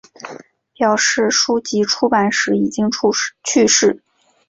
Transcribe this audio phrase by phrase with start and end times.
[0.73, 2.87] 表示书籍出版时已经
[3.43, 4.01] 去世。